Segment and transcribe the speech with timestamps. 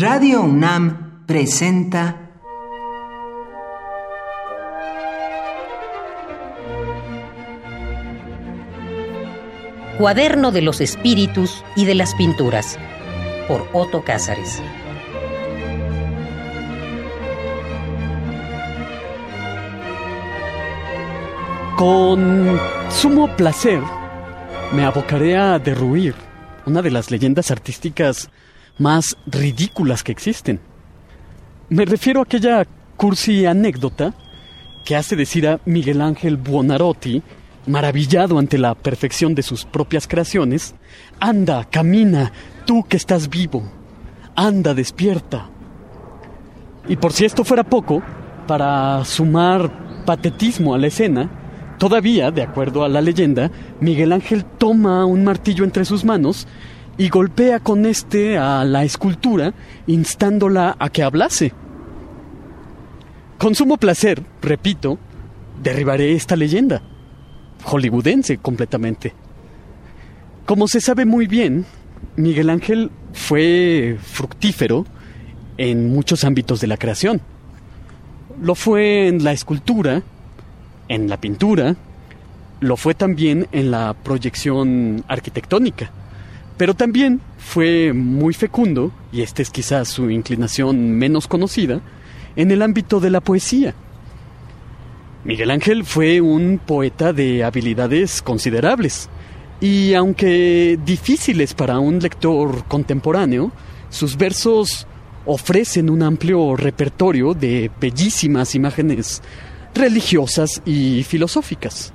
[0.00, 2.16] Radio UNAM presenta
[9.98, 12.78] Cuaderno de los Espíritus y de las Pinturas
[13.46, 14.62] por Otto Cázares.
[21.76, 22.58] Con
[22.88, 23.82] sumo placer
[24.72, 26.14] me abocaré a derruir
[26.64, 28.30] una de las leyendas artísticas
[28.80, 30.58] más ridículas que existen.
[31.68, 32.66] Me refiero a aquella
[32.96, 34.14] cursi anécdota
[34.84, 37.22] que hace decir a Miguel Ángel Buonarroti,
[37.66, 40.74] maravillado ante la perfección de sus propias creaciones,
[41.20, 42.32] anda, camina,
[42.64, 43.70] tú que estás vivo,
[44.34, 45.50] anda, despierta.
[46.88, 48.02] Y por si esto fuera poco,
[48.46, 51.30] para sumar patetismo a la escena,
[51.80, 56.46] Todavía, de acuerdo a la leyenda, Miguel Ángel toma un martillo entre sus manos
[56.98, 59.54] y golpea con este a la escultura,
[59.86, 61.52] instándola a que hablase.
[63.38, 64.98] Con sumo placer, repito,
[65.62, 66.82] derribaré esta leyenda,
[67.64, 69.14] hollywoodense completamente.
[70.46, 71.64] Como se sabe muy bien,
[72.16, 74.84] Miguel Ángel fue fructífero
[75.56, 77.20] en muchos ámbitos de la creación.
[78.42, 80.02] Lo fue en la escultura,
[80.88, 81.76] en la pintura,
[82.60, 85.90] lo fue también en la proyección arquitectónica,
[86.60, 91.80] pero también fue muy fecundo, y esta es quizás su inclinación menos conocida,
[92.36, 93.72] en el ámbito de la poesía.
[95.24, 99.08] Miguel Ángel fue un poeta de habilidades considerables,
[99.58, 103.52] y aunque difíciles para un lector contemporáneo,
[103.88, 104.86] sus versos
[105.24, 109.22] ofrecen un amplio repertorio de bellísimas imágenes
[109.74, 111.94] religiosas y filosóficas.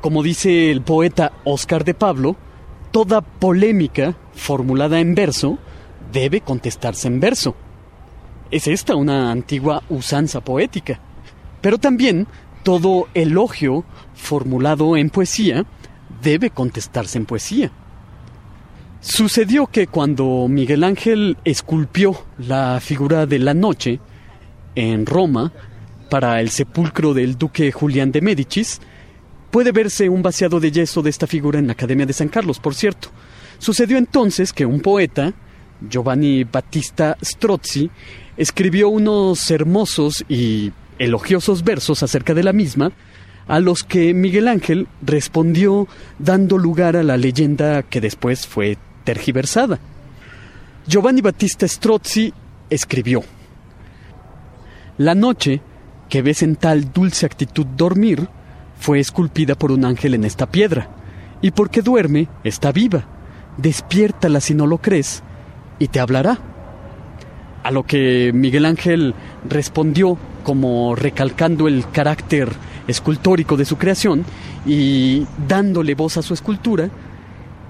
[0.00, 2.36] Como dice el poeta Oscar de Pablo,
[2.92, 5.58] toda polémica formulada en verso
[6.12, 7.56] debe contestarse en verso.
[8.50, 11.00] Es esta una antigua usanza poética.
[11.60, 12.26] Pero también
[12.62, 15.64] todo elogio formulado en poesía
[16.22, 17.72] debe contestarse en poesía.
[19.00, 23.98] Sucedió que cuando Miguel Ángel esculpió la figura de la noche
[24.76, 25.52] en Roma,
[26.12, 28.82] para el sepulcro del duque Julián de Médicis,
[29.52, 32.58] puede verse un vaciado de yeso de esta figura en la Academia de San Carlos,
[32.58, 33.08] por cierto.
[33.58, 35.34] Sucedió entonces que un poeta,
[35.88, 37.90] Giovanni Battista Strozzi,
[38.38, 42.92] escribió unos hermosos y elogiosos versos acerca de la misma,
[43.46, 45.86] a los que Miguel Ángel respondió
[46.18, 49.78] dando lugar a la leyenda que después fue tergiversada.
[50.86, 52.32] Giovanni Battista Strozzi
[52.70, 53.22] escribió,
[54.96, 55.60] La noche
[56.08, 58.28] que ves en tal dulce actitud dormir,
[58.78, 60.88] fue esculpida por un ángel en esta piedra,
[61.40, 63.04] y porque duerme, está viva.
[63.56, 65.22] Despiértala si no lo crees,
[65.78, 66.38] y te hablará.
[67.62, 69.14] A lo que Miguel Ángel
[69.48, 72.48] respondió como recalcando el carácter
[72.88, 74.24] escultórico de su creación
[74.66, 76.90] y dándole voz a su escultura,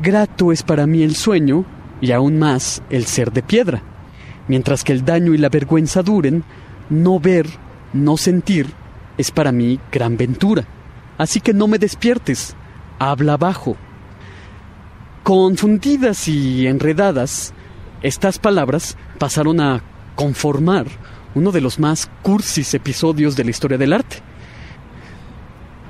[0.00, 1.64] grato es para mí el sueño
[2.00, 3.82] y aún más el ser de piedra.
[4.48, 6.42] Mientras que el daño y la vergüenza duren,
[6.90, 7.46] no ver
[7.92, 8.66] no sentir
[9.18, 10.64] es para mí gran ventura.
[11.22, 12.56] Así que no me despiertes,
[12.98, 13.76] habla bajo.
[15.22, 17.54] Confundidas y enredadas,
[18.02, 19.84] estas palabras pasaron a
[20.16, 20.86] conformar
[21.36, 24.16] uno de los más cursis episodios de la historia del arte.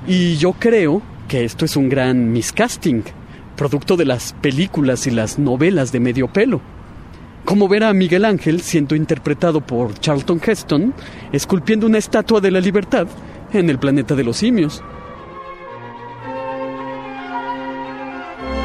[0.05, 3.03] Y yo creo que esto es un gran miscasting,
[3.55, 6.61] producto de las películas y las novelas de medio pelo
[7.43, 10.93] como ver a Miguel Ángel siendo interpretado por Charlton Heston,
[11.31, 13.07] esculpiendo una estatua de la libertad
[13.51, 14.81] en el planeta de los simios.